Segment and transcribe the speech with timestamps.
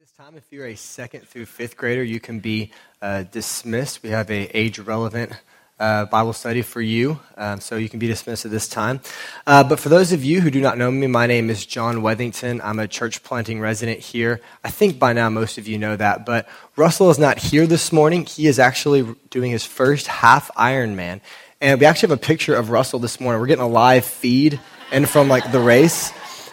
[0.00, 2.70] this time, if you're a second through fifth grader, you can be
[3.02, 4.02] uh, dismissed.
[4.02, 5.30] We have a age relevant
[5.78, 9.00] uh, Bible study for you, um, so you can be dismissed at this time.
[9.46, 11.96] Uh, but for those of you who do not know me, my name is John
[11.96, 12.62] Wethington.
[12.64, 14.40] I'm a church planting resident here.
[14.64, 17.92] I think by now most of you know that, but Russell is not here this
[17.92, 18.24] morning.
[18.24, 21.20] He is actually doing his first half Ironman,
[21.60, 23.38] and we actually have a picture of Russell this morning.
[23.38, 24.60] We're getting a live feed
[24.92, 26.10] and from like the race,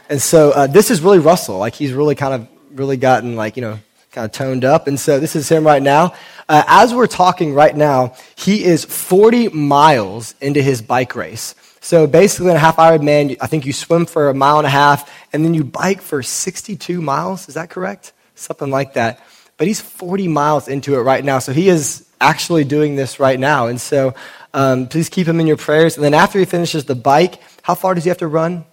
[0.09, 1.59] and so uh, this is really Russell.
[1.59, 3.80] Like he's really kind of really gotten like, you know,
[4.12, 4.88] kind of toned up.
[4.88, 6.14] And so this is him right now.
[6.50, 11.56] Uh, as we're talking right now, he is 40 miles into his bike race.
[11.82, 14.72] So basically, in a half Ironman, I think you swim for a mile and a
[14.72, 17.48] half, and then you bike for 62 miles.
[17.48, 18.14] Is that correct?
[18.36, 19.22] Something like that.
[19.58, 21.39] But he's 40 miles into it right now.
[21.39, 23.68] So he is actually doing this right now.
[23.68, 24.16] And so
[24.54, 25.96] um, please keep him in your prayers.
[25.96, 28.66] And then after he finishes the bike, how far does he have to run?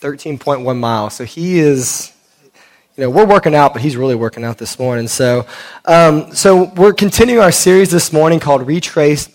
[0.00, 1.14] 13.1 miles.
[1.14, 2.12] So he is
[2.98, 5.06] you know, we're working out, but he's really working out this morning.
[5.06, 5.46] So,
[5.84, 9.28] um, so we're continuing our series this morning called Retrace,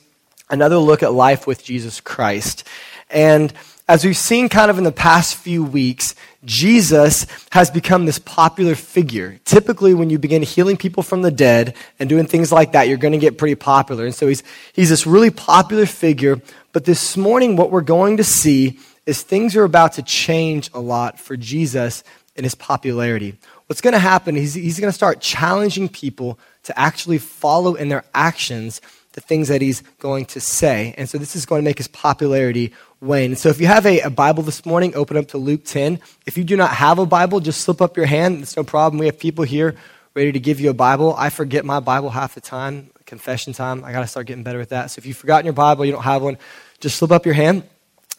[0.50, 2.68] another look at life with Jesus Christ.
[3.10, 3.54] And
[3.88, 8.76] as we've seen kind of in the past few weeks, Jesus has become this popular
[8.76, 9.40] figure.
[9.46, 12.98] Typically, when you begin healing people from the dead and doing things like that, you're
[12.98, 14.04] going to get pretty popular.
[14.04, 16.42] And so he's, he's this really popular figure.
[16.74, 20.82] But this morning, what we're going to see is things are about to change a
[20.82, 22.04] lot for Jesus
[22.36, 26.78] in his popularity what's going to happen is he's going to start challenging people to
[26.80, 28.82] actually follow in their actions
[29.14, 30.94] the things that he's going to say.
[30.98, 33.36] And so this is going to make his popularity wane.
[33.36, 36.00] So if you have a, a, Bible this morning, open up to Luke 10.
[36.26, 38.42] If you do not have a Bible, just slip up your hand.
[38.42, 39.00] It's no problem.
[39.00, 39.76] We have people here
[40.16, 41.16] ready to give you a Bible.
[41.16, 42.90] I forget my Bible half the time.
[43.06, 43.84] Confession time.
[43.84, 44.90] I got to start getting better with that.
[44.90, 46.38] So if you've forgotten your Bible, you don't have one,
[46.80, 47.64] just slip up your hand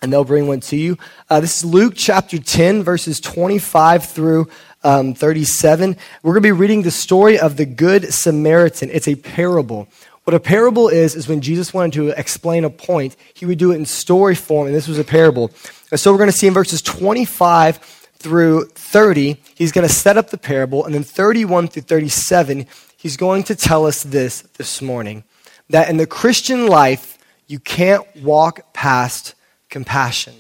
[0.03, 0.99] and they'll bring one to you.
[1.31, 4.49] Uh, this is Luke chapter 10, verses 25 through
[4.83, 5.97] um, 37.
[6.23, 8.91] We're going to be reading the story of the Good Samaritan.
[8.93, 9.89] It's a parable.
[10.25, 13.73] What a parable is, is when Jesus wanted to explain a point, he would do
[13.73, 15.51] it in story form, and this was a parable.
[15.91, 17.77] And so we're going to see in verses 25
[18.17, 23.19] through 30, he's going to set up the parable, and then 31 through 37, he's
[23.19, 25.25] going to tell us this this morning
[25.69, 29.35] that in the Christian life, you can't walk past
[29.75, 30.37] compassion.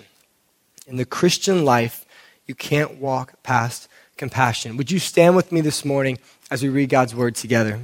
[0.87, 2.06] In the Christian life,
[2.47, 4.77] you can't walk past compassion.
[4.77, 6.21] Would you stand with me this morning
[6.53, 7.81] as we read God's word together?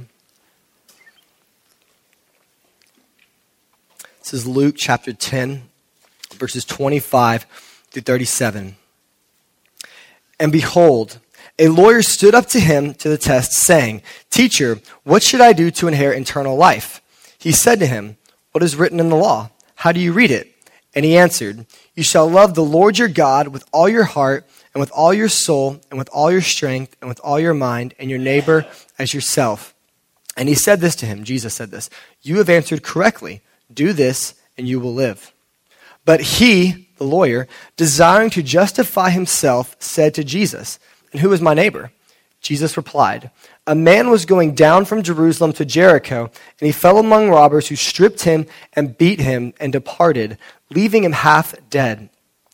[4.19, 5.63] This is Luke chapter 10,
[6.35, 7.45] verses 25
[7.91, 8.77] through 37.
[10.39, 11.19] And behold,
[11.59, 15.69] a lawyer stood up to him to the test, saying, Teacher, what should I do
[15.71, 17.01] to inherit eternal life?
[17.37, 18.15] He said to him,
[18.53, 19.49] What is written in the law?
[19.75, 20.50] How do you read it?
[20.93, 21.65] And he answered,
[21.95, 25.29] You shall love the Lord your God with all your heart and with all your
[25.29, 28.65] soul, and with all your strength, and with all your mind, and your neighbor
[28.97, 29.73] as yourself.
[30.37, 31.89] And he said this to him, Jesus said this,
[32.21, 33.41] You have answered correctly.
[33.73, 35.33] Do this, and you will live.
[36.05, 40.79] But he, the lawyer, desiring to justify himself, said to Jesus,
[41.11, 41.91] And who is my neighbor?
[42.39, 43.29] Jesus replied,
[43.67, 47.75] A man was going down from Jerusalem to Jericho, and he fell among robbers who
[47.75, 50.37] stripped him and beat him and departed,
[50.71, 52.09] leaving him half dead.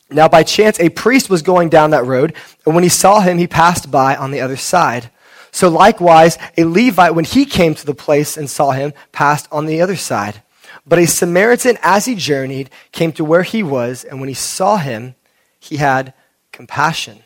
[0.09, 2.33] Now, by chance, a priest was going down that road,
[2.65, 5.11] and when he saw him, he passed by on the other side.
[5.51, 9.65] So, likewise, a Levite, when he came to the place and saw him, passed on
[9.65, 10.41] the other side.
[10.85, 14.77] But a Samaritan, as he journeyed, came to where he was, and when he saw
[14.77, 15.15] him,
[15.59, 16.13] he had
[16.53, 17.23] compassion.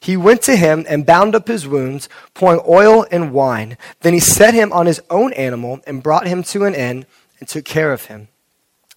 [0.00, 3.76] He went to him and bound up his wounds, pouring oil and wine.
[4.00, 7.06] Then he set him on his own animal and brought him to an inn
[7.38, 8.28] and took care of him.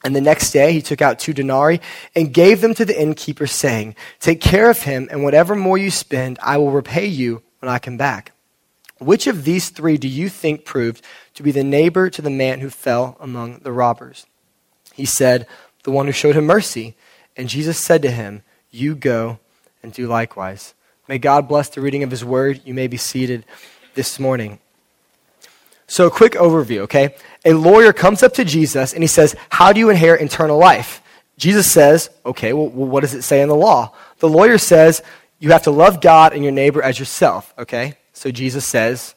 [0.08, 1.82] And the next day he took out two denarii
[2.16, 5.92] and gave them to the innkeeper, saying, Take care of him, and whatever more you
[5.92, 8.32] spend, I will repay you when I come back.
[9.00, 11.04] Which of these three do you think proved
[11.34, 14.26] to be the neighbor to the man who fell among the robbers?
[14.94, 15.46] He said,
[15.84, 16.96] The one who showed him mercy.
[17.36, 19.40] And Jesus said to him, You go
[19.84, 20.74] and do likewise.
[21.10, 22.62] May God bless the reading of his word.
[22.64, 23.44] You may be seated
[23.94, 24.60] this morning.
[25.88, 27.16] So, a quick overview, okay?
[27.46, 31.02] A lawyer comes up to Jesus and he says, How do you inherit eternal life?
[31.38, 33.94] Jesus says, Okay, well, what does it say in the law?
[34.20, 35.02] The lawyer says,
[35.40, 37.98] You have to love God and your neighbor as yourself, okay?
[38.12, 39.16] So, Jesus says,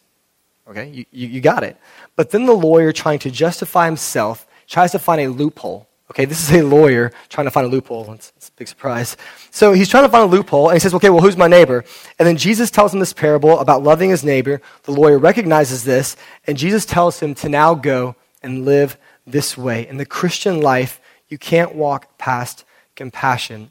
[0.68, 1.76] Okay, you, you, you got it.
[2.14, 5.88] But then the lawyer, trying to justify himself, tries to find a loophole.
[6.10, 8.12] Okay, this is a lawyer trying to find a loophole.
[8.12, 9.16] It's, it's, a big surprise.
[9.52, 11.84] So he's trying to find a loophole, and he says, okay, well, who's my neighbor?
[12.18, 14.60] And then Jesus tells him this parable about loving his neighbor.
[14.82, 16.16] The lawyer recognizes this,
[16.48, 19.86] and Jesus tells him to now go and live this way.
[19.86, 22.64] In the Christian life, you can't walk past
[22.96, 23.70] compassion.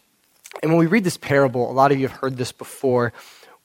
[0.63, 3.11] And when we read this parable, a lot of you have heard this before.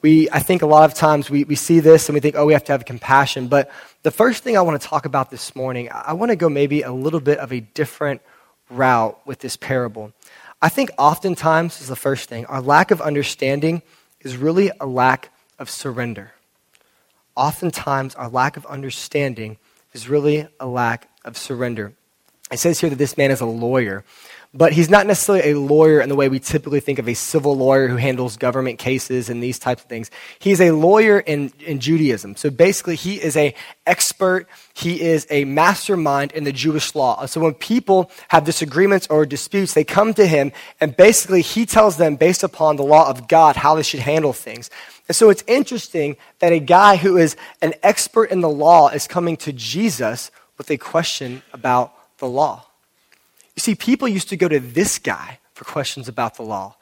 [0.03, 2.44] we, I think a lot of times we, we see this and we think, oh,
[2.44, 3.47] we have to have compassion.
[3.47, 3.71] But
[4.03, 6.82] the first thing I want to talk about this morning, I want to go maybe
[6.82, 8.21] a little bit of a different
[8.70, 10.12] route with this parable.
[10.61, 13.82] I think oftentimes, is the first thing, our lack of understanding
[14.20, 16.32] is really a lack of surrender.
[17.37, 19.58] Oftentimes, our lack of understanding
[19.93, 21.93] is really a lack of surrender.
[22.50, 24.05] It says here that this man is a lawyer,
[24.56, 27.56] but he's not necessarily a lawyer in the way we typically think of a civil
[27.56, 30.12] lawyer who handles government cases and these types of things.
[30.38, 32.36] He's a lawyer in, in Judaism.
[32.36, 33.52] So basically, he is a
[33.84, 34.46] expert.
[34.72, 37.26] He is a mastermind in the Jewish law.
[37.26, 41.96] So when people have disagreements or disputes, they come to him, and basically, he tells
[41.96, 44.70] them, based upon the law of God, how they should handle things.
[45.08, 49.08] And so it's interesting that a guy who is an expert in the law is
[49.08, 52.66] coming to Jesus with a question about the law.
[53.56, 56.76] You see, people used to go to this guy for questions about the law,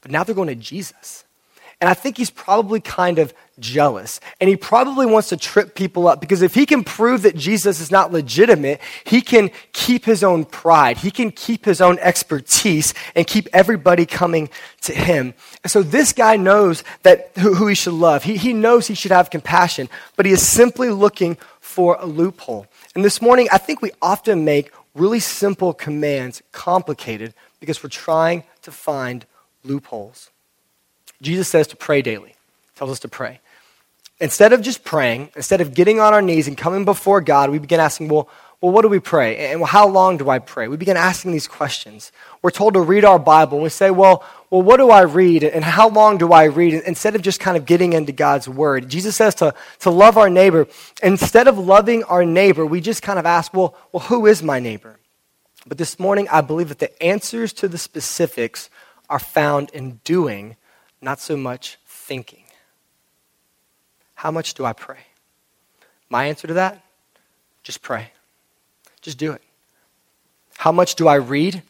[0.00, 1.24] but now they're going to Jesus.
[1.82, 4.20] And I think he's probably kind of jealous.
[4.40, 7.80] And he probably wants to trip people up because if he can prove that Jesus
[7.80, 10.98] is not legitimate, he can keep his own pride.
[10.98, 14.48] He can keep his own expertise and keep everybody coming
[14.82, 15.34] to him.
[15.64, 18.22] And so this guy knows that who, who he should love.
[18.22, 22.68] He, he knows he should have compassion, but he is simply looking for a loophole.
[22.94, 28.44] And this morning, I think we often make really simple commands complicated because we're trying
[28.62, 29.24] to find
[29.64, 30.30] loopholes.
[31.20, 32.34] Jesus says to pray daily,
[32.74, 33.40] tells us to pray.
[34.20, 37.58] Instead of just praying, instead of getting on our knees and coming before God, we
[37.58, 38.28] begin asking, well,
[38.62, 39.52] well, what do we pray?
[39.52, 40.68] And how long do I pray?
[40.68, 42.12] We begin asking these questions.
[42.42, 45.42] We're told to read our Bible, and we say, well, well, what do I read?
[45.42, 46.74] And how long do I read?
[46.74, 50.30] Instead of just kind of getting into God's Word, Jesus says to, to love our
[50.30, 50.68] neighbor.
[51.02, 54.60] Instead of loving our neighbor, we just kind of ask, well, well, who is my
[54.60, 55.00] neighbor?
[55.66, 58.70] But this morning, I believe that the answers to the specifics
[59.10, 60.54] are found in doing,
[61.00, 62.44] not so much thinking.
[64.14, 65.00] How much do I pray?
[66.08, 66.84] My answer to that?
[67.64, 68.12] Just pray.
[69.02, 69.42] Just do it.
[70.56, 71.62] How much do I read?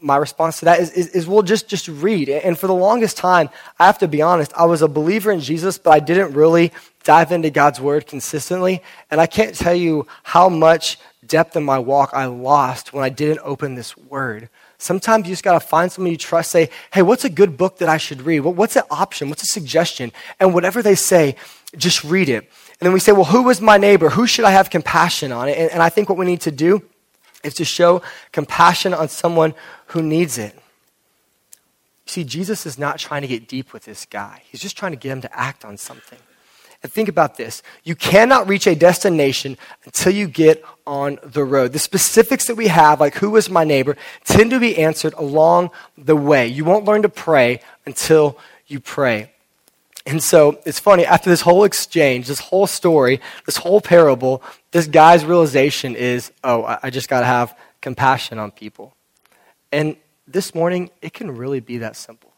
[0.00, 2.28] My response to that is, is, is we'll just, just read.
[2.28, 5.40] And for the longest time, I have to be honest, I was a believer in
[5.40, 6.72] Jesus, but I didn't really
[7.04, 8.82] dive into God's word consistently.
[9.10, 13.08] And I can't tell you how much depth in my walk I lost when I
[13.08, 14.48] didn't open this word.
[14.78, 17.78] Sometimes you just got to find somebody you trust, say, hey, what's a good book
[17.78, 18.40] that I should read?
[18.40, 19.28] What's an option?
[19.28, 20.12] What's a suggestion?
[20.38, 21.36] And whatever they say,
[21.76, 22.50] just read it.
[22.80, 24.08] And then we say, well, who is my neighbor?
[24.08, 25.48] Who should I have compassion on?
[25.48, 26.82] And, and I think what we need to do
[27.44, 29.54] is to show compassion on someone
[29.88, 30.58] who needs it.
[32.06, 34.98] See, Jesus is not trying to get deep with this guy, he's just trying to
[34.98, 36.18] get him to act on something.
[36.82, 41.72] And think about this you cannot reach a destination until you get on the road.
[41.72, 45.70] The specifics that we have, like who is my neighbor, tend to be answered along
[45.98, 46.46] the way.
[46.46, 49.30] You won't learn to pray until you pray.
[50.06, 54.86] And so it's funny, after this whole exchange, this whole story, this whole parable, this
[54.86, 58.94] guy's realization is oh, I just got to have compassion on people.
[59.72, 62.32] And this morning, it can really be that simple.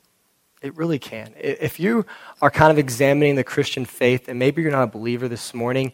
[0.61, 1.35] It really can.
[1.39, 2.07] If you
[2.41, 5.93] are kind of examining the Christian faith, and maybe you're not a believer this morning,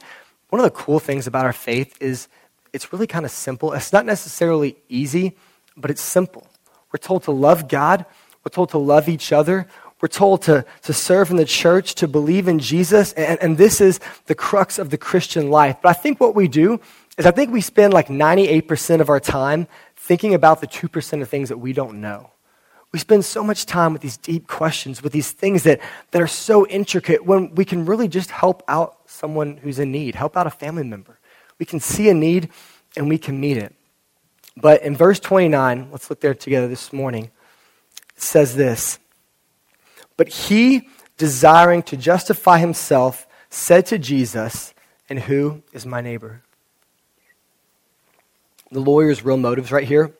[0.51, 2.29] one of the cool things about our faith is
[2.73, 3.73] it's really kind of simple.
[3.73, 5.37] It's not necessarily easy,
[5.77, 6.47] but it's simple.
[6.93, 8.05] We're told to love God,
[8.45, 9.67] we're told to love each other,
[10.01, 13.81] we're told to, to serve in the church, to believe in Jesus, and, and this
[13.81, 15.79] is the crux of the Christian life.
[15.83, 16.81] But I think what we do
[17.17, 21.29] is I think we spend like 98% of our time thinking about the 2% of
[21.29, 22.31] things that we don't know.
[22.93, 25.81] We spend so much time with these deep questions, with these things that,
[26.13, 30.15] that are so intricate, when we can really just help out someone who's in need,
[30.15, 31.19] help out a family member.
[31.59, 32.49] We can see a need
[32.97, 33.75] and we can meet it.
[34.57, 37.31] But in verse 29, let's look there together this morning,
[38.17, 38.99] it says this
[40.19, 44.75] But he, desiring to justify himself, said to Jesus,
[45.09, 46.43] And who is my neighbor?
[48.71, 50.13] The lawyer's real motives right here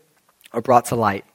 [0.53, 1.27] are brought to light.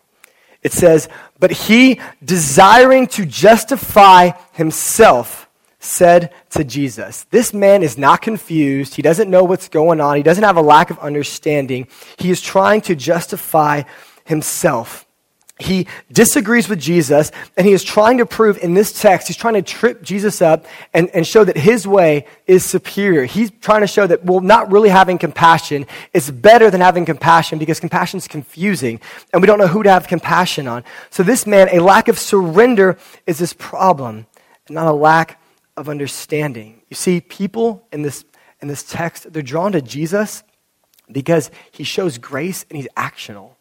[0.64, 5.48] It says, But he, desiring to justify himself,
[5.80, 8.96] said to Jesus, This man is not confused.
[8.96, 10.16] He doesn't know what's going on.
[10.16, 11.88] He doesn't have a lack of understanding.
[12.18, 13.84] He is trying to justify
[14.24, 15.06] himself
[15.64, 19.56] he disagrees with Jesus, and he is trying to prove in this text, he's trying
[19.56, 23.26] to trip Jesus up and, and show that his way is superior.
[23.26, 27.60] He's trying to show that, well, not really having compassion is better than having compassion
[27.60, 29.00] because compassion is confusing,
[29.32, 30.84] and we don't know who to have compassion on.
[31.10, 34.28] So, this man, a lack of surrender is this problem,
[34.70, 35.40] not a lack
[35.76, 36.82] of understanding.
[36.90, 38.26] You see, people in this,
[38.62, 40.44] in this text, they're drawn to Jesus
[41.12, 43.53] because he shows grace and he's actional.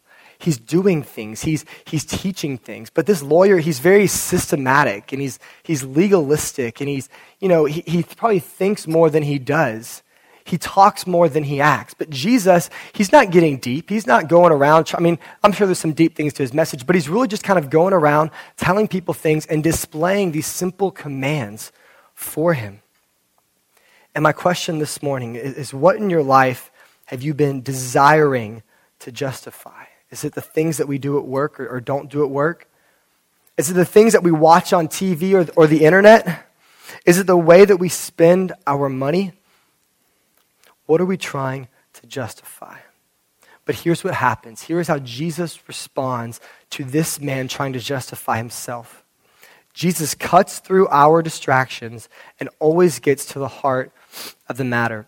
[0.43, 2.89] He's doing things, he's, he's teaching things.
[2.89, 7.09] But this lawyer, he's very systematic and he's, he's legalistic and he's,
[7.39, 10.03] you know, he, he probably thinks more than he does.
[10.45, 11.93] He talks more than he acts.
[11.93, 13.89] But Jesus, he's not getting deep.
[13.89, 14.91] He's not going around.
[14.93, 17.43] I mean, I'm sure there's some deep things to his message, but he's really just
[17.43, 21.71] kind of going around telling people things and displaying these simple commands
[22.13, 22.81] for him.
[24.13, 26.71] And my question this morning is, is what in your life
[27.05, 28.63] have you been desiring
[28.99, 29.85] to justify?
[30.13, 32.69] Is it the things that we do at work or, or don't do at work?
[33.57, 36.47] Is it the things that we watch on TV or, or the internet?
[37.03, 39.33] Is it the way that we spend our money?
[40.85, 42.77] What are we trying to justify?
[43.65, 44.61] But here's what happens.
[44.61, 46.39] Here's how Jesus responds
[46.69, 49.03] to this man trying to justify himself.
[49.73, 52.07] Jesus cuts through our distractions
[52.39, 53.91] and always gets to the heart
[54.47, 55.07] of the matter.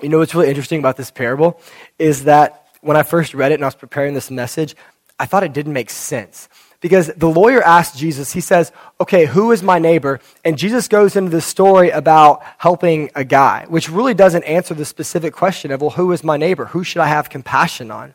[0.00, 1.60] You know what's really interesting about this parable
[1.98, 4.74] is that when I first read it and I was preparing this message,
[5.18, 6.48] I thought it didn't make sense.
[6.80, 10.20] Because the lawyer asked Jesus, he says, Okay, who is my neighbor?
[10.44, 14.86] And Jesus goes into the story about helping a guy, which really doesn't answer the
[14.86, 16.66] specific question of, Well, who is my neighbor?
[16.66, 18.14] Who should I have compassion on?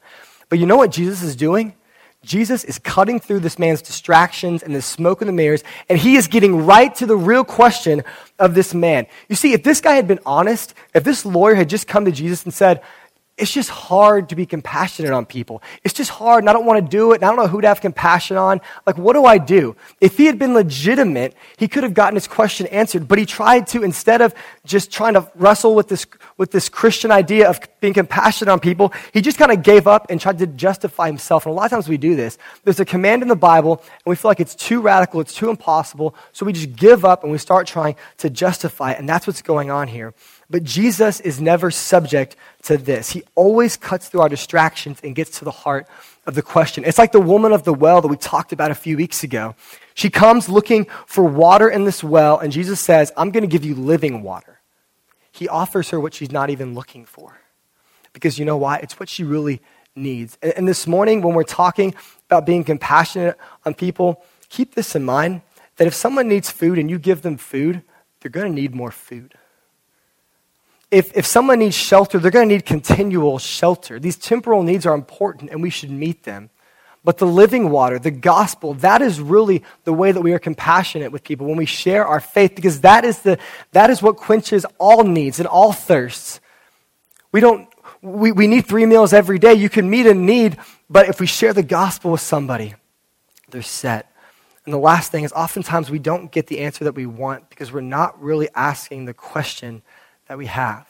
[0.50, 1.75] But you know what Jesus is doing?
[2.24, 6.15] Jesus is cutting through this man's distractions and the smoke and the mirrors, and he
[6.15, 8.03] is getting right to the real question
[8.39, 9.05] of this man.
[9.29, 12.12] You see, if this guy had been honest, if this lawyer had just come to
[12.12, 12.81] Jesus and said,
[13.38, 15.62] it's just hard to be compassionate on people.
[15.84, 17.60] It's just hard, and I don't want to do it, and I don't know who
[17.60, 18.62] to have compassion on.
[18.88, 19.75] Like, what do I do?
[20.00, 23.68] If he had been legitimate, he could have gotten his question answered, but he tried
[23.68, 24.34] to, instead of
[24.65, 26.06] just trying to wrestle with this,
[26.38, 30.10] with this Christian idea of being compassionate on people, he just kind of gave up
[30.10, 31.46] and tried to justify himself.
[31.46, 32.38] And a lot of times we do this.
[32.63, 35.50] There's a command in the Bible, and we feel like it's too radical, it's too
[35.50, 39.27] impossible, so we just give up and we start trying to justify it, and that's
[39.27, 40.13] what's going on here.
[40.50, 43.12] But Jesus is never subject to this.
[43.12, 45.88] He always cuts through our distractions and gets to the heart
[46.28, 46.84] of the question.
[46.86, 49.56] It's like the woman of the well that we talked about a few weeks ago.
[49.96, 53.66] She comes looking for water in this well, and Jesus says, I'm going to give
[53.66, 54.60] you living water.
[55.32, 57.40] He offers her what she's not even looking for.
[58.14, 58.78] Because you know why?
[58.78, 59.62] It's what she really
[59.96, 60.38] needs.
[60.42, 61.96] And, and this morning, when we're talking
[62.30, 65.42] about being compassionate on people, keep this in mind
[65.78, 67.82] that if someone needs food and you give them food,
[68.22, 69.34] they're going to need more food
[70.92, 74.00] if, if someone needs shelter, they're going to need continual shelter.
[74.00, 76.50] These temporal needs are important and we should meet them.
[77.04, 81.12] But the living water, the gospel, that is really the way that we are compassionate
[81.12, 83.38] with people when we share our faith, because that is, the,
[83.74, 86.39] that is what quenches all needs and all thirsts.
[87.32, 87.70] We don't,
[88.01, 89.54] we, we need three meals every day.
[89.54, 90.58] You can meet a need,
[90.89, 92.74] but if we share the gospel with somebody,
[93.51, 94.12] they're set.
[94.65, 97.72] And the last thing is oftentimes we don't get the answer that we want because
[97.72, 99.84] we're not really asking the question
[100.27, 100.88] that we have.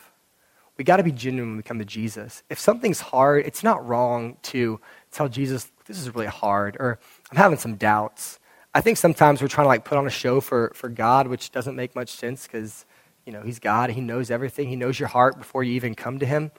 [0.78, 2.44] We got to be genuine when we come to Jesus.
[2.50, 4.80] If something's hard, it's not wrong to
[5.12, 7.00] tell Jesus, this is really hard, or
[7.32, 8.40] I'm having some doubts.
[8.74, 11.52] I think sometimes we're trying to like put on a show for, for God, which
[11.52, 12.86] doesn't make much sense because,
[13.26, 13.90] you know, He's God.
[13.92, 14.68] He knows everything.
[14.68, 16.52] He knows your heart before you even come to Him.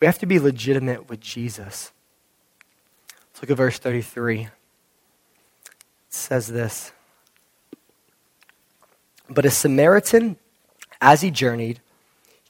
[0.00, 1.92] We have to be legitimate with Jesus.
[3.40, 4.42] Let's look at verse 33.
[4.42, 4.50] It
[6.08, 6.92] says this
[9.28, 10.36] But a Samaritan,
[11.00, 11.80] as he journeyed,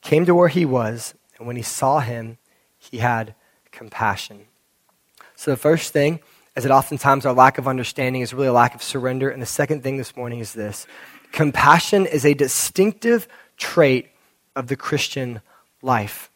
[0.03, 2.39] came to where he was, and when he saw him,
[2.79, 3.35] he had
[3.71, 4.47] compassion.
[5.37, 6.21] So the first thing
[6.57, 9.31] is that oftentimes our lack of understanding is really a lack of surrender.
[9.31, 10.87] And the second thing this morning is this
[11.33, 14.11] compassion is a distinctive trait
[14.57, 15.41] of the Christian
[15.83, 16.31] life.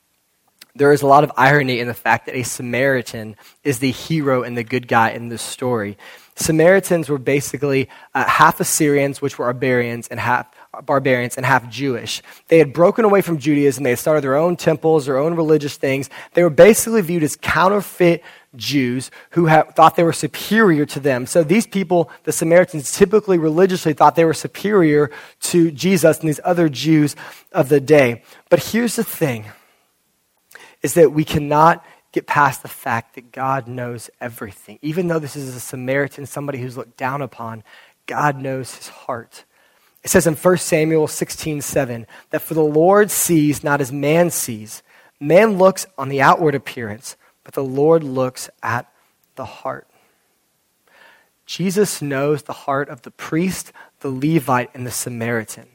[0.76, 4.42] There is a lot of irony in the fact that a Samaritan is the hero
[4.42, 5.96] and the good guy in this story.
[6.36, 10.46] Samaritans were basically uh, half Assyrians, which were barbarians, and half
[10.84, 12.22] barbarians and half Jewish.
[12.48, 13.84] They had broken away from Judaism.
[13.84, 16.10] They had started their own temples, their own religious things.
[16.32, 18.22] They were basically viewed as counterfeit
[18.56, 21.26] Jews who thought they were superior to them.
[21.26, 25.10] So these people, the Samaritans, typically religiously thought they were superior
[25.40, 27.16] to Jesus and these other Jews
[27.52, 28.22] of the day.
[28.50, 29.46] But here's the thing
[30.82, 34.78] is that we cannot get past the fact that God knows everything.
[34.82, 37.64] Even though this is a Samaritan, somebody who's looked down upon,
[38.06, 39.44] God knows his heart.
[40.04, 44.30] It says in 1 Samuel 16 7 that for the Lord sees not as man
[44.30, 44.84] sees.
[45.18, 48.88] Man looks on the outward appearance, but the Lord looks at
[49.34, 49.88] the heart.
[51.46, 55.66] Jesus knows the heart of the priest, the Levite, and the Samaritan.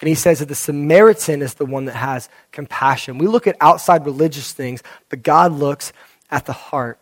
[0.00, 3.18] And he says that the Samaritan is the one that has compassion.
[3.18, 5.92] We look at outside religious things, but God looks
[6.30, 6.98] at the heart.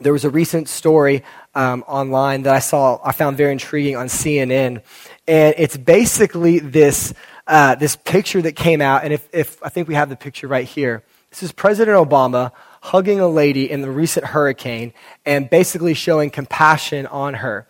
[0.00, 4.06] There was a recent story um, online that I saw, I found very intriguing on
[4.06, 4.82] CNN.
[5.26, 7.14] And it's basically this,
[7.46, 9.04] uh, this picture that came out.
[9.04, 12.52] And if, if I think we have the picture right here, this is President Obama
[12.80, 14.92] hugging a lady in the recent hurricane
[15.26, 17.66] and basically showing compassion on her.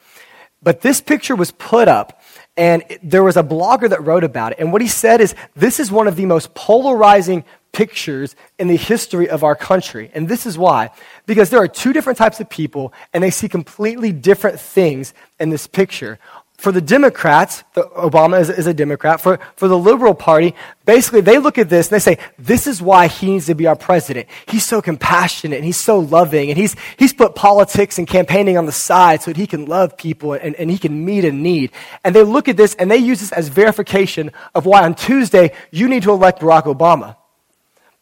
[0.63, 2.21] But this picture was put up,
[2.59, 4.59] and there was a blogger that wrote about it.
[4.59, 8.77] And what he said is this is one of the most polarizing pictures in the
[8.77, 10.11] history of our country.
[10.13, 10.91] And this is why.
[11.25, 15.51] Because there are two different types of people, and they see completely different things in
[15.51, 16.19] this picture
[16.59, 21.39] for the Democrats, Obama is, is, a Democrat, for, for the Liberal Party, basically they
[21.39, 24.27] look at this and they say, this is why he needs to be our president.
[24.49, 28.67] He's so compassionate and he's so loving and he's, he's put politics and campaigning on
[28.67, 31.71] the side so that he can love people and, and he can meet a need.
[32.03, 35.53] And they look at this and they use this as verification of why on Tuesday
[35.71, 37.15] you need to elect Barack Obama.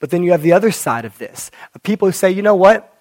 [0.00, 1.50] But then you have the other side of this,
[1.82, 2.95] people who say, you know what?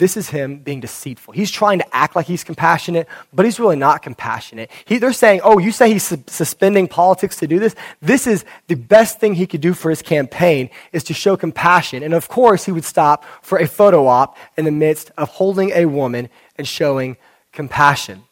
[0.00, 1.34] This is him being deceitful.
[1.34, 4.70] He's trying to act like he's compassionate, but he's really not compassionate.
[4.86, 7.76] He, they're saying, oh, you say he's su- suspending politics to do this?
[8.00, 12.02] This is the best thing he could do for his campaign is to show compassion.
[12.02, 15.70] And of course, he would stop for a photo op in the midst of holding
[15.72, 17.18] a woman and showing
[17.52, 18.22] compassion.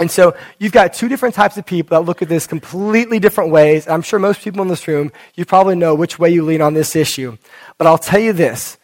[0.00, 3.52] And so you've got two different types of people that look at this completely different
[3.52, 3.86] ways.
[3.86, 6.74] I'm sure most people in this room, you probably know which way you lean on
[6.74, 7.38] this issue.
[7.78, 8.78] But I'll tell you this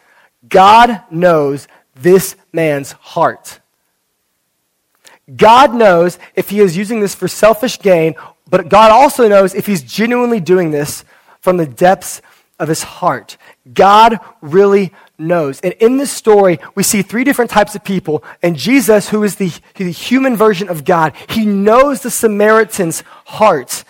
[0.49, 1.67] God knows
[2.03, 3.61] this man's heart.
[5.35, 8.15] God knows if he is using this for selfish gain,
[8.49, 11.05] but God also knows if he's genuinely doing this
[11.41, 12.21] from the depths
[12.59, 13.37] of his heart.
[13.73, 15.61] God really knows.
[15.61, 18.25] And in this story, we see three different types of people.
[18.43, 23.85] And Jesus, who is the, the human version of God, he knows the Samaritan's heart.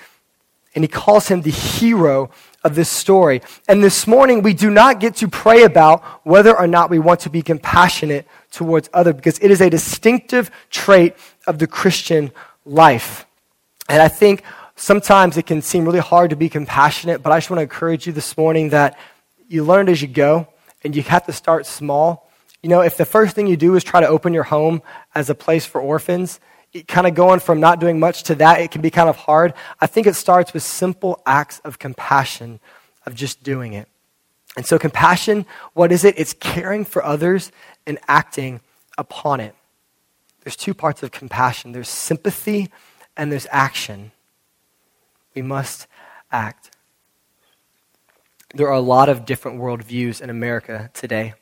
[0.75, 2.31] And he calls him the hero
[2.62, 3.40] of this story.
[3.69, 7.21] And this morning, we do not get to pray about whether or not we want
[7.21, 11.14] to be compassionate towards others because it is a distinctive trait
[11.47, 12.33] of the Christian
[12.64, 13.26] life.
[13.88, 14.43] And I think
[14.76, 18.07] sometimes it can seem really hard to be compassionate, but I just want to encourage
[18.07, 18.99] you this morning that
[19.49, 20.49] you learn as you go
[20.85, 22.31] and you have to start small.
[22.62, 24.83] You know, if the first thing you do is try to open your home
[25.14, 26.40] as a place for orphans,
[26.87, 29.55] kind of going from not doing much to that, it can be kind of hard.
[29.81, 32.61] I think it starts with simple acts of compassion,
[33.07, 33.88] of just doing it.
[34.57, 36.18] And so, compassion, what is it?
[36.18, 37.53] It's caring for others
[37.87, 38.61] and acting
[38.99, 39.55] upon it.
[40.42, 42.71] There's two parts of compassion there's sympathy
[43.16, 44.12] and there's action.
[45.35, 45.87] We must
[46.33, 46.77] act.
[48.55, 51.35] There are a lot of different worldviews in America today.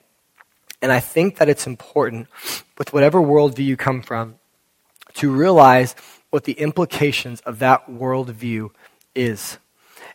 [0.83, 2.29] And I think that it's important,
[2.77, 4.37] with whatever worldview you come from,
[5.15, 5.95] to realize
[6.31, 8.71] what the implications of that worldview
[9.15, 9.59] is.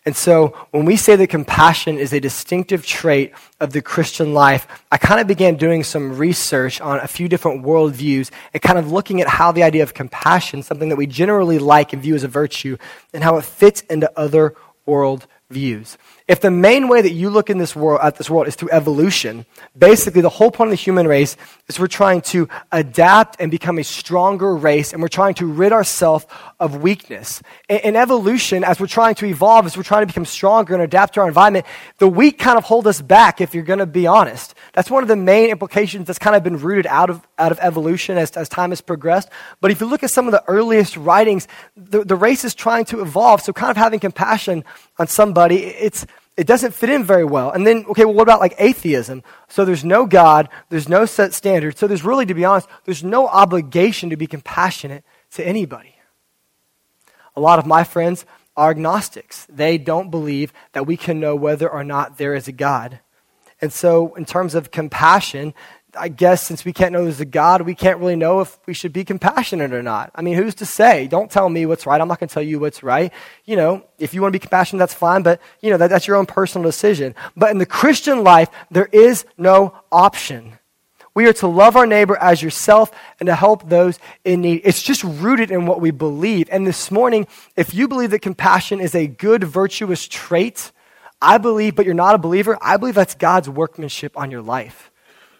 [0.05, 4.67] And so when we say that compassion is a distinctive trait of the Christian life,
[4.91, 8.91] I kind of began doing some research on a few different worldviews and kind of
[8.91, 12.23] looking at how the idea of compassion, something that we generally like and view as
[12.23, 12.77] a virtue,
[13.13, 15.97] and how it fits into other world views.
[16.25, 18.69] If the main way that you look in this world, at this world is through
[18.71, 19.45] evolution,
[19.77, 21.35] basically the whole point of the human race
[21.67, 25.73] is we're trying to adapt and become a stronger race, and we're trying to rid
[25.73, 26.25] ourselves
[26.61, 27.41] of weakness.
[27.67, 30.81] In, in, evolution, as we're trying to evolve, as we're trying to become stronger and
[30.81, 31.65] adapt to our environment,
[31.97, 34.55] the weak kind of hold us back, if you're going to be honest.
[34.71, 37.59] That's one of the main implications that's kind of been rooted out of, out of
[37.61, 39.29] evolution as, as time has progressed.
[39.59, 42.85] But if you look at some of the earliest writings, the, the race is trying
[42.85, 44.63] to evolve, so kind of having compassion
[44.97, 47.51] on somebody, it's it doesn't fit in very well.
[47.51, 49.23] And then, okay, well, what about like atheism?
[49.47, 51.77] So there's no God, there's no set standard.
[51.77, 55.95] So there's really, to be honest, there's no obligation to be compassionate to anybody.
[57.35, 59.45] A lot of my friends are agnostics.
[59.49, 62.99] They don't believe that we can know whether or not there is a God.
[63.61, 65.53] And so, in terms of compassion,
[65.95, 68.73] I guess since we can't know there's a God, we can't really know if we
[68.73, 70.11] should be compassionate or not.
[70.15, 71.07] I mean, who's to say?
[71.07, 71.99] Don't tell me what's right.
[72.01, 73.13] I'm not going to tell you what's right.
[73.45, 76.07] You know, if you want to be compassionate, that's fine, but, you know, that, that's
[76.07, 77.15] your own personal decision.
[77.37, 80.57] But in the Christian life, there is no option.
[81.15, 84.61] We are to love our neighbor as yourself and to help those in need.
[84.63, 86.49] It's just rooted in what we believe.
[86.51, 90.71] And this morning, if you believe that compassion is a good, virtuous trait,
[91.21, 94.89] I believe, but you're not a believer, I believe that's God's workmanship on your life.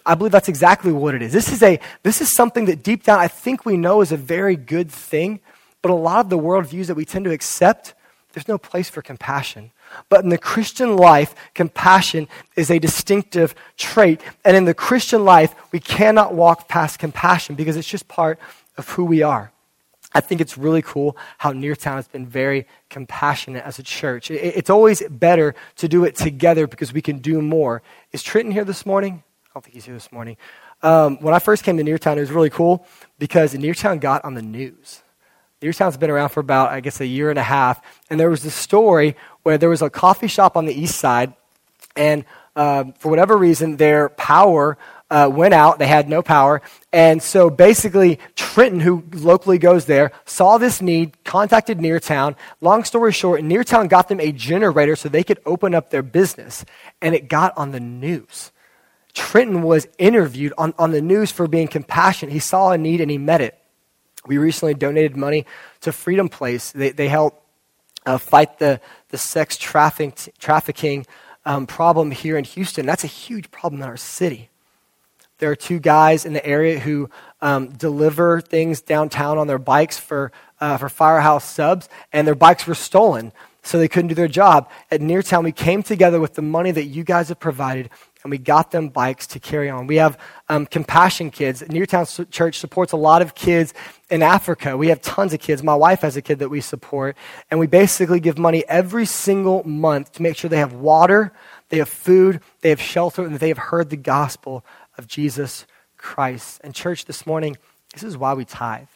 [0.06, 1.32] I believe that's exactly what it is.
[1.32, 4.18] This is, a, this is something that deep down I think we know is a
[4.18, 5.40] very good thing,
[5.82, 7.94] but a lot of the worldviews that we tend to accept,
[8.34, 9.72] there's no place for compassion.
[10.10, 14.22] But in the Christian life, compassion is a distinctive trait.
[14.44, 18.40] And in the Christian life, we cannot walk past compassion because it's just part
[18.78, 19.52] of who we are.
[20.16, 24.30] I think it's really cool how Neartown has been very compassionate as a church.
[24.30, 27.82] It's always better to do it together because we can do more.
[28.12, 29.24] Is Trenton here this morning?
[29.54, 30.36] I don't think he's here this morning.
[30.82, 32.88] Um, when I first came to Neartown, it was really cool
[33.20, 35.04] because Neartown got on the news.
[35.62, 37.80] Neartown's been around for about, I guess, a year and a half.
[38.10, 41.34] And there was this story where there was a coffee shop on the east side,
[41.96, 44.76] and uh, for whatever reason, their power
[45.12, 45.78] uh, went out.
[45.78, 46.64] They had no power.
[46.92, 52.36] And so basically, Trenton, who locally goes there, saw this need, contacted Neartown.
[52.60, 56.66] Long story short, Neartown got them a generator so they could open up their business.
[57.04, 58.50] And it got on the news.
[59.14, 62.34] Trenton was interviewed on, on the news for being compassionate.
[62.34, 63.58] He saw a need and he met it.
[64.26, 65.46] We recently donated money
[65.82, 66.72] to Freedom Place.
[66.72, 67.44] They, they help
[68.06, 71.06] uh, fight the, the sex trafficking, trafficking
[71.46, 72.86] um, problem here in Houston.
[72.86, 74.50] That's a huge problem in our city.
[75.40, 77.10] There are two guys in the area who
[77.42, 82.66] um, deliver things downtown on their bikes for, uh, for Firehouse subs, and their bikes
[82.66, 84.70] were stolen, so they couldn't do their job.
[84.90, 87.90] At Neartown, we came together with the money that you guys have provided,
[88.24, 89.86] and we got them bikes to carry on.
[89.86, 90.18] We have
[90.50, 91.62] um, Compassion Kids.
[91.62, 93.74] Neartown Church supports a lot of kids
[94.10, 94.78] in Africa.
[94.78, 95.62] We have tons of kids.
[95.62, 97.18] My wife has a kid that we support,
[97.52, 101.34] and we basically give money every single month to make sure they have water,
[101.70, 104.64] they have food, they have shelter, and that they have heard the gospel
[104.98, 105.66] of Jesus
[105.98, 106.62] Christ.
[106.64, 107.58] And, church, this morning,
[107.94, 108.88] this is why we tithe.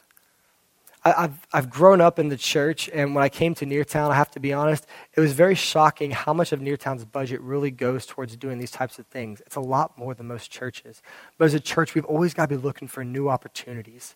[1.15, 4.31] I've, I've grown up in the church, and when I came to Neartown, I have
[4.31, 8.35] to be honest, it was very shocking how much of Neartown's budget really goes towards
[8.35, 9.41] doing these types of things.
[9.45, 11.01] It's a lot more than most churches.
[11.37, 14.15] But as a church, we've always got to be looking for new opportunities.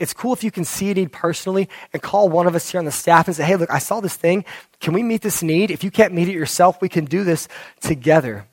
[0.00, 2.78] It's cool if you can see a need personally and call one of us here
[2.78, 4.46] on the staff and say, hey, look, I saw this thing.
[4.80, 5.70] Can we meet this need?
[5.70, 7.48] If you can't meet it yourself, we can do this
[7.80, 8.46] together.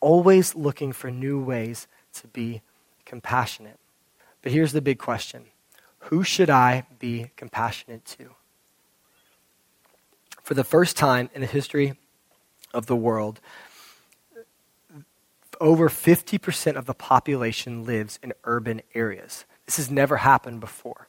[0.00, 2.60] Always looking for new ways to be
[3.06, 3.78] compassionate.
[4.42, 5.44] But here's the big question
[6.04, 8.34] who should I be compassionate to?
[10.42, 11.94] For the first time in the history
[12.74, 13.40] of the world,
[15.60, 19.44] over 50% of the population lives in urban areas.
[19.66, 21.08] This has never happened before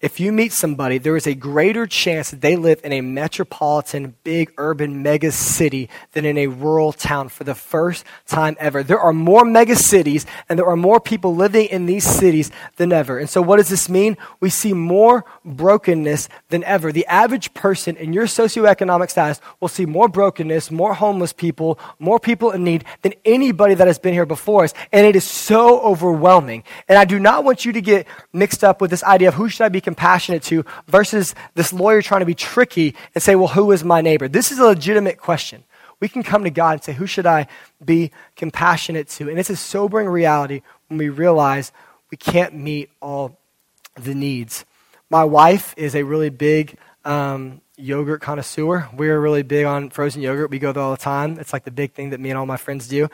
[0.00, 4.14] if you meet somebody, there is a greater chance that they live in a metropolitan,
[4.24, 8.82] big urban mega city than in a rural town for the first time ever.
[8.82, 12.92] There are more mega cities and there are more people living in these cities than
[12.92, 13.18] ever.
[13.18, 14.16] And so, what does this mean?
[14.40, 16.92] We see more brokenness than ever.
[16.92, 22.18] The average person in your socioeconomic status will see more brokenness, more homeless people, more
[22.18, 24.72] people in need than anybody that has been here before us.
[24.92, 26.64] And it is so overwhelming.
[26.88, 29.50] And I do not want you to get mixed up with this idea of who
[29.50, 33.48] should I be compassionate to versus this lawyer trying to be tricky and say, well,
[33.48, 34.28] who is my neighbor?
[34.28, 35.64] This is a legitimate question.
[35.98, 37.48] We can come to God and say, who should I
[37.84, 39.28] be compassionate to?
[39.28, 41.72] And it's a sobering reality when we realize
[42.12, 43.36] we can't meet all
[43.96, 44.64] the needs.
[45.10, 48.88] My wife is a really big um, yogurt connoisseur.
[48.94, 50.50] We're really big on frozen yogurt.
[50.50, 51.38] We go there all the time.
[51.38, 53.08] It's like the big thing that me and all my friends do.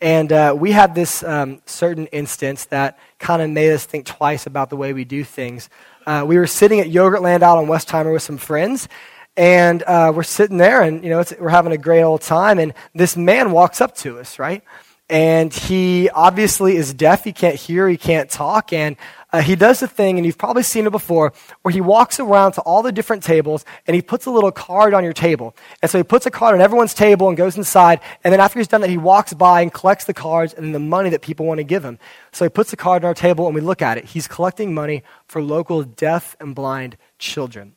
[0.00, 4.46] And uh, we had this um, certain instance that kind of made us think twice
[4.46, 5.68] about the way we do things.
[6.06, 8.88] Uh, we were sitting at Yogurtland out on Westheimer with some friends,
[9.36, 12.58] and uh, we're sitting there, and you know we're having a great old time.
[12.58, 14.62] And this man walks up to us, right?
[15.08, 17.24] And he obviously is deaf.
[17.24, 17.88] He can't hear.
[17.88, 18.72] He can't talk.
[18.72, 18.96] And
[19.32, 22.52] uh, he does the thing, and you've probably seen it before, where he walks around
[22.52, 25.54] to all the different tables and he puts a little card on your table.
[25.82, 28.00] And so he puts a card on everyone's table and goes inside.
[28.24, 30.78] And then after he's done that, he walks by and collects the cards and the
[30.78, 31.98] money that people want to give him.
[32.32, 34.06] So he puts the card on our table and we look at it.
[34.06, 37.74] He's collecting money for local deaf and blind children.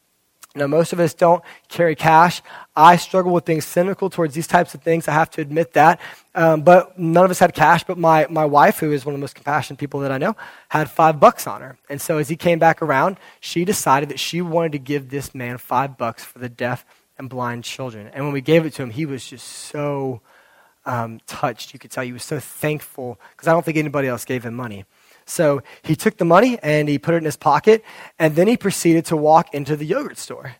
[0.55, 2.43] Now, most of us don't carry cash.
[2.75, 5.07] I struggle with being cynical towards these types of things.
[5.07, 5.99] I have to admit that.
[6.35, 7.83] Um, but none of us had cash.
[7.83, 10.35] But my, my wife, who is one of the most compassionate people that I know,
[10.69, 11.77] had five bucks on her.
[11.89, 15.33] And so as he came back around, she decided that she wanted to give this
[15.33, 16.85] man five bucks for the deaf
[17.17, 18.11] and blind children.
[18.13, 20.21] And when we gave it to him, he was just so
[20.85, 21.73] um, touched.
[21.73, 24.53] You could tell he was so thankful because I don't think anybody else gave him
[24.53, 24.85] money.
[25.25, 27.83] So he took the money and he put it in his pocket,
[28.19, 30.55] and then he proceeded to walk into the yogurt store.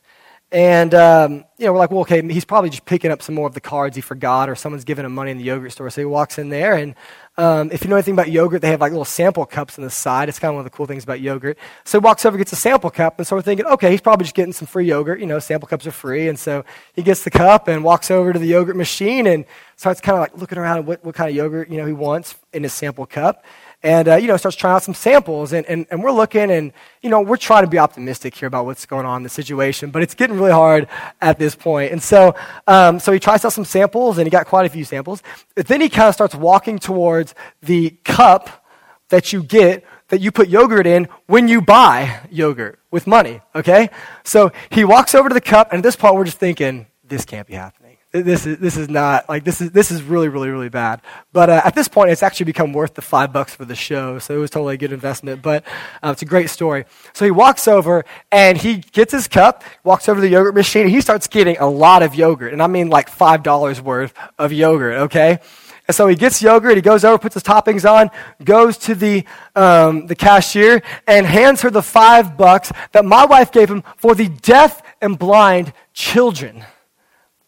[0.53, 3.47] And, um, you know, we're like, well, okay, he's probably just picking up some more
[3.47, 5.89] of the cards he forgot, or someone's giving him money in the yogurt store.
[5.89, 6.93] So he walks in there, and
[7.37, 9.89] um, if you know anything about yogurt, they have like little sample cups on the
[9.89, 10.29] side.
[10.29, 11.57] It's kind of one of the cool things about yogurt.
[11.85, 14.25] So he walks over, gets a sample cup, and so we're thinking, okay, he's probably
[14.25, 15.19] just getting some free yogurt.
[15.19, 16.27] You know, sample cups are free.
[16.27, 19.45] And so he gets the cup and walks over to the yogurt machine and
[19.75, 21.93] starts kind of like looking around at what, what kind of yogurt, you know, he
[21.93, 23.43] wants in his sample cup
[23.83, 26.71] and uh, you know starts trying out some samples and, and, and we're looking and
[27.01, 29.91] you know we're trying to be optimistic here about what's going on in the situation
[29.91, 30.87] but it's getting really hard
[31.21, 31.91] at this point.
[31.91, 32.33] And so
[32.65, 35.21] um, so he tries out some samples and he got quite a few samples.
[35.55, 38.65] But then he kind of starts walking towards the cup
[39.09, 43.89] that you get that you put yogurt in when you buy yogurt with money okay?
[44.23, 47.25] So he walks over to the cup and at this point we're just thinking this
[47.25, 47.82] can't be happening
[48.13, 51.01] this is, this is not, like, this is, this is really, really, really bad.
[51.31, 54.19] But uh, at this point, it's actually become worth the five bucks for the show,
[54.19, 55.41] so it was totally a good investment.
[55.41, 55.63] But
[56.03, 56.85] uh, it's a great story.
[57.13, 60.83] So he walks over and he gets his cup, walks over to the yogurt machine,
[60.83, 62.53] and he starts getting a lot of yogurt.
[62.53, 65.39] And I mean like $5 worth of yogurt, okay?
[65.87, 68.09] And so he gets yogurt, he goes over, puts his toppings on,
[68.43, 73.51] goes to the, um, the cashier, and hands her the five bucks that my wife
[73.51, 76.63] gave him for the deaf and blind children,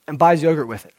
[0.08, 0.94] and buys yogurt with it.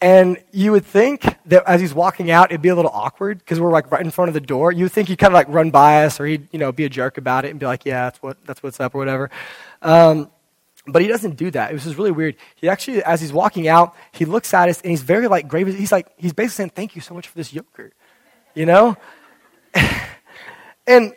[0.00, 3.58] And you would think that as he's walking out, it'd be a little awkward because
[3.58, 4.70] we're like right in front of the door.
[4.70, 6.84] You would think he'd kind of like run by us or he'd, you know, be
[6.84, 9.30] a jerk about it and be like, yeah, that's, what, that's what's up or whatever.
[9.80, 10.30] Um,
[10.86, 11.70] but he doesn't do that.
[11.70, 12.36] It was just really weird.
[12.56, 15.66] He actually, as he's walking out, he looks at us and he's very like grave.
[15.66, 17.94] He's like, he's basically saying, thank you so much for this yogurt,
[18.54, 18.96] you know?
[20.86, 21.14] and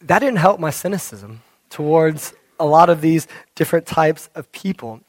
[0.00, 5.00] that didn't help my cynicism towards a lot of these different types of people.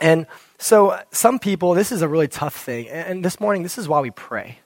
[0.00, 0.26] And
[0.58, 2.88] so, some people, this is a really tough thing.
[2.88, 4.58] And this morning, this is why we pray.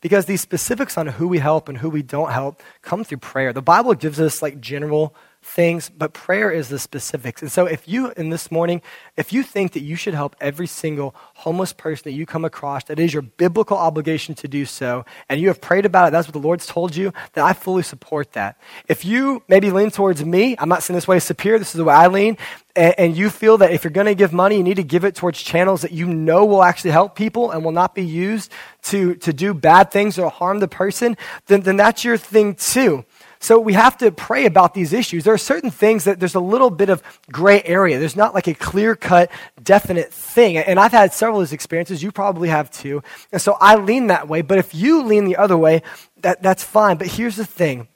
[0.00, 3.52] Because these specifics on who we help and who we don't help come through prayer.
[3.52, 7.42] The Bible gives us like general things, but prayer is the specifics.
[7.42, 8.80] And so, if you, in this morning,
[9.16, 12.84] if you think that you should help every single homeless person that you come across,
[12.84, 16.28] that is your biblical obligation to do so, and you have prayed about it, that's
[16.28, 18.58] what the Lord's told you, then I fully support that.
[18.88, 21.78] If you maybe lean towards me, I'm not saying this way is superior, this is
[21.78, 22.38] the way I lean,
[22.76, 25.04] and, and you feel that if you're going to give money, you need to give
[25.04, 28.50] it towards channels that you know will actually help people and will not be used
[28.82, 33.04] to, to do bad things or harm the person, then, then that's your thing too.
[33.42, 35.24] So we have to pray about these issues.
[35.24, 37.02] There are certain things that there's a little bit of
[37.32, 37.98] gray area.
[37.98, 40.56] There's not like a clear cut, definite thing.
[40.56, 42.04] And I've had several of these experiences.
[42.04, 43.02] You probably have too.
[43.32, 44.42] And so I lean that way.
[44.42, 45.82] But if you lean the other way,
[46.18, 46.98] that, that's fine.
[46.98, 47.88] But here's the thing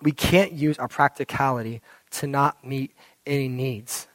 [0.00, 2.92] we can't use our practicality to not meet
[3.26, 4.06] any needs.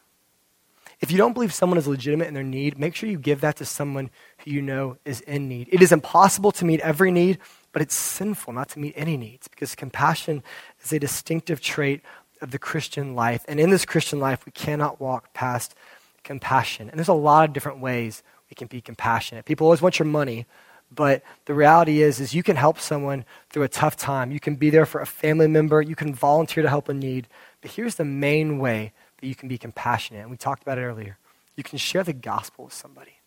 [1.02, 3.58] If you don't believe someone is legitimate in their need, make sure you give that
[3.58, 5.70] to someone who you know is in need.
[5.72, 7.40] It is impossible to meet every need,
[7.72, 10.44] but it's sinful not to meet any needs because compassion
[10.84, 12.02] is a distinctive trait
[12.42, 13.44] of the Christian life.
[13.48, 15.76] And in this Christian life, we cannot walk past
[16.24, 16.90] compassion.
[16.90, 19.46] And there's a lot of different ways we can be compassionate.
[19.46, 20.46] People always want your money,
[20.92, 24.32] but the reality is is you can help someone through a tough time.
[24.32, 27.28] You can be there for a family member, you can volunteer to help a need.
[27.62, 30.22] But here's the main way that you can be compassionate.
[30.22, 31.18] And we talked about it earlier.
[31.56, 33.19] You can share the gospel with somebody.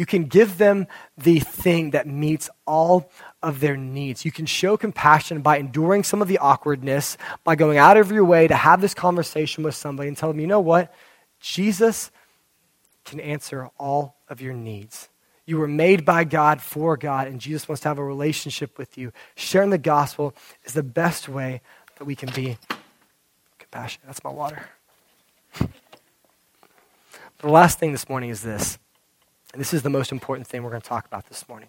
[0.00, 0.86] You can give them
[1.18, 3.10] the thing that meets all
[3.42, 4.24] of their needs.
[4.24, 8.24] You can show compassion by enduring some of the awkwardness, by going out of your
[8.24, 10.90] way to have this conversation with somebody and tell them, you know what?
[11.38, 12.10] Jesus
[13.04, 15.10] can answer all of your needs.
[15.44, 18.96] You were made by God for God, and Jesus wants to have a relationship with
[18.96, 19.12] you.
[19.34, 20.34] Sharing the gospel
[20.64, 21.60] is the best way
[21.98, 22.56] that we can be
[23.58, 24.06] compassionate.
[24.06, 24.64] That's my water.
[25.58, 25.68] the
[27.42, 28.78] last thing this morning is this.
[29.52, 31.68] And this is the most important thing we're going to talk about this morning.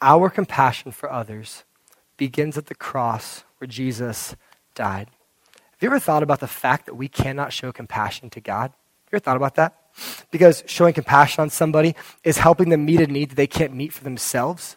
[0.00, 1.64] Our compassion for others
[2.16, 4.36] begins at the cross where Jesus
[4.74, 5.08] died.
[5.54, 8.70] Have you ever thought about the fact that we cannot show compassion to God?
[8.70, 9.78] Have you ever thought about that?
[10.30, 13.92] Because showing compassion on somebody is helping them meet a need that they can't meet
[13.92, 14.76] for themselves.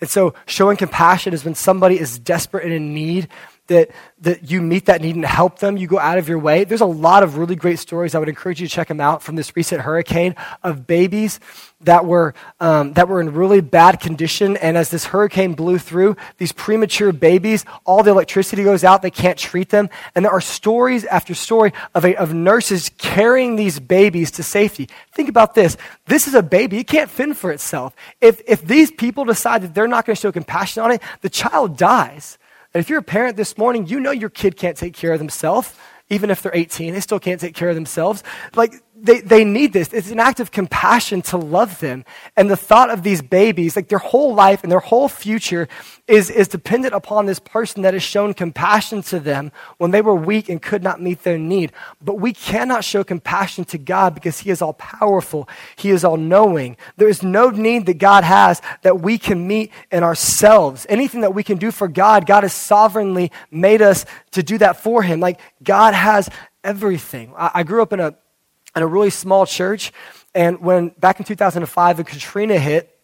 [0.00, 3.28] And so showing compassion is when somebody is desperate and in need
[3.70, 5.76] that, that you meet that need and help them.
[5.76, 6.64] You go out of your way.
[6.64, 8.14] There's a lot of really great stories.
[8.14, 11.38] I would encourage you to check them out from this recent hurricane of babies
[11.82, 14.56] that were, um, that were in really bad condition.
[14.56, 19.02] And as this hurricane blew through, these premature babies, all the electricity goes out.
[19.02, 19.88] They can't treat them.
[20.14, 24.88] And there are stories after story of, a, of nurses carrying these babies to safety.
[25.12, 25.76] Think about this.
[26.06, 26.78] This is a baby.
[26.78, 27.94] It can't fend for itself.
[28.20, 31.30] If, if these people decide that they're not going to show compassion on it, the
[31.30, 32.36] child dies.
[32.72, 35.18] And if you're a parent this morning, you know your kid can't take care of
[35.18, 35.74] themselves.
[36.08, 38.22] Even if they're 18, they still can't take care of themselves.
[38.54, 39.92] Like, they, they need this.
[39.92, 42.04] It's an act of compassion to love them.
[42.36, 45.68] And the thought of these babies, like their whole life and their whole future
[46.06, 50.14] is, is dependent upon this person that has shown compassion to them when they were
[50.14, 51.72] weak and could not meet their need.
[52.02, 55.48] But we cannot show compassion to God because He is all powerful.
[55.76, 56.76] He is all knowing.
[56.96, 60.86] There is no need that God has that we can meet in ourselves.
[60.88, 64.82] Anything that we can do for God, God has sovereignly made us to do that
[64.82, 65.20] for Him.
[65.20, 66.28] Like God has
[66.62, 67.32] everything.
[67.36, 68.14] I, I grew up in a
[68.76, 69.92] in a really small church.
[70.34, 72.96] And when back in 2005, the Katrina hit,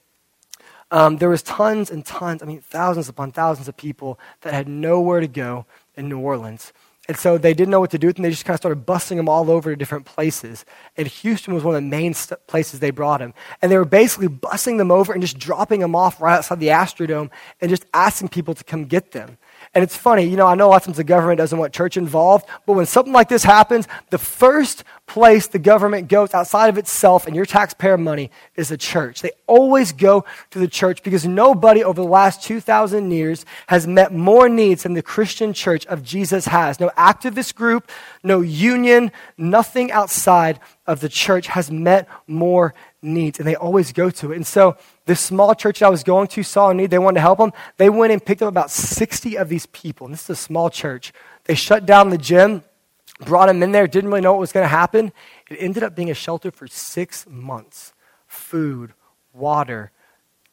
[0.91, 4.69] um, there was tons and tons, I mean, thousands upon thousands of people that had
[4.69, 6.73] nowhere to go in New Orleans.
[7.09, 8.85] And so they didn't know what to do, with and they just kind of started
[8.85, 10.65] busing them all over to different places.
[10.97, 13.33] And Houston was one of the main st- places they brought them.
[13.63, 16.69] And they were basically busing them over and just dropping them off right outside the
[16.69, 19.39] Astrodome and just asking people to come get them.
[19.73, 21.97] And it's funny, you know, I know lots of times the government doesn't want church
[21.97, 26.79] involved, but when something like this happens, the first place the government goes outside of
[26.79, 29.23] itself and your taxpayer money is the church.
[29.23, 34.13] They always go to the church because nobody over the last 2,000 years has met
[34.13, 36.81] more needs than the Christian church of Jesus has.
[36.81, 37.91] No activist group,
[38.23, 44.11] no union, nothing outside of the church has met more needs, and they always go
[44.11, 44.37] to it.
[44.37, 46.91] And so, this small church I was going to saw a need.
[46.91, 47.53] They wanted to help them.
[47.77, 50.07] They went and picked up about 60 of these people.
[50.07, 51.13] And this is a small church.
[51.45, 52.65] They shut down the gym,
[53.21, 55.13] brought him in there, didn't really know what was going to happen.
[55.51, 57.93] It ended up being a shelter for six months
[58.27, 58.93] food,
[59.33, 59.93] water,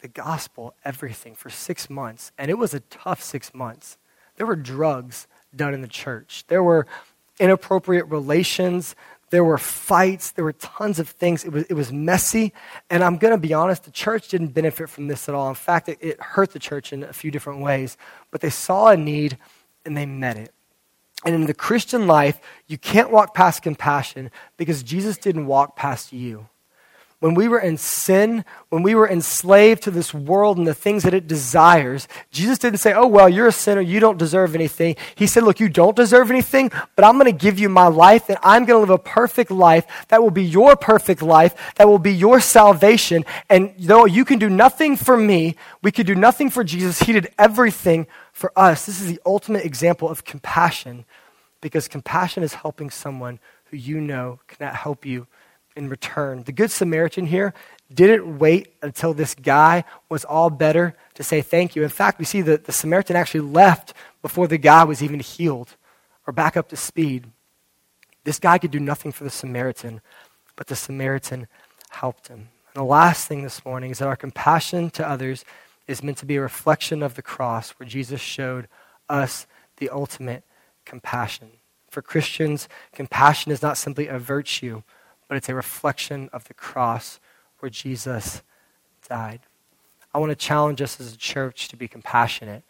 [0.02, 2.32] the gospel, everything for six months.
[2.38, 3.98] And it was a tough six months.
[4.36, 6.88] There were drugs done in the church, there were
[7.40, 8.96] inappropriate relations.
[9.30, 10.30] There were fights.
[10.30, 11.44] There were tons of things.
[11.44, 12.54] It was, it was messy.
[12.92, 15.50] And I'm going to be honest, the church didn't benefit from this at all.
[15.50, 17.98] In fact, it, it hurt the church in a few different ways.
[18.30, 19.40] But they saw a need
[19.86, 20.54] and they met it.
[21.26, 26.12] And in the Christian life, you can't walk past compassion because Jesus didn't walk past
[26.12, 26.50] you
[27.24, 31.04] when we were in sin, when we were enslaved to this world and the things
[31.04, 33.80] that it desires, Jesus didn't say, Oh, well, you're a sinner.
[33.80, 34.98] You don't deserve anything.
[35.16, 38.28] He said, Look, you don't deserve anything, but I'm going to give you my life
[38.28, 41.88] and I'm going to live a perfect life that will be your perfect life, that
[41.88, 43.24] will be your salvation.
[43.50, 47.00] And though you can do nothing for me, we could do nothing for Jesus.
[47.00, 48.86] He did everything for us.
[48.86, 51.06] This is the ultimate example of compassion
[51.62, 53.40] because compassion is helping someone
[53.72, 55.26] who you know cannot help you
[55.76, 56.44] in return.
[56.44, 57.54] The Good Samaritan here
[57.94, 61.84] didn't wait until this guy was all better to say thank you.
[61.84, 65.76] In fact, we see that the Samaritan actually left before the guy was even healed
[66.26, 67.28] or back up to speed.
[68.24, 70.02] This guy could do nothing for the Samaritan,
[70.56, 71.48] but the Samaritan
[71.90, 72.50] helped him.
[72.74, 75.46] And the last thing this morning is that our compassion to others
[75.88, 78.68] is meant to be a reflection of the cross where Jesus showed
[79.10, 79.46] us
[79.78, 80.44] the ultimate
[80.86, 81.52] compassion.
[81.90, 84.82] For Christians, compassion is not simply a virtue
[85.34, 87.20] but it's a reflection of the cross
[87.58, 88.44] where Jesus
[89.10, 89.40] died.
[90.14, 92.62] I want to challenge us as a church to be compassionate.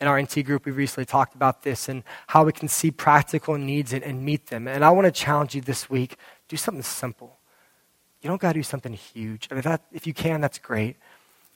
[0.00, 3.58] In our NT group, we recently talked about this and how we can see practical
[3.58, 4.68] needs and, and meet them.
[4.68, 7.40] And I want to challenge you this week do something simple.
[8.20, 9.48] You don't got to do something huge.
[9.50, 10.94] I mean, that, if you can, that's great.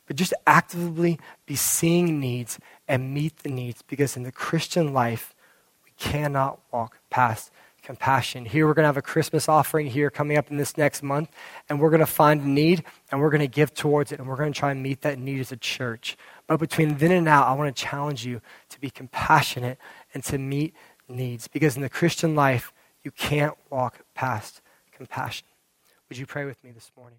[0.08, 5.32] But just actively be seeing needs and meet the needs because in the Christian life,
[5.84, 7.52] we cannot walk past
[7.86, 8.44] compassion.
[8.44, 11.30] Here, we're going to have a Christmas offering here coming up in this next month,
[11.68, 14.28] and we're going to find a need, and we're going to give towards it, and
[14.28, 16.16] we're going to try and meet that need as a church.
[16.48, 19.78] But between then and now, I want to challenge you to be compassionate
[20.12, 20.74] and to meet
[21.08, 22.72] needs, because in the Christian life,
[23.04, 24.60] you can't walk past
[24.92, 25.46] compassion.
[26.08, 27.18] Would you pray with me this morning?